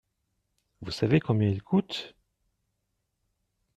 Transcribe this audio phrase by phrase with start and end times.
[0.81, 2.15] Vous savez combien il coûte?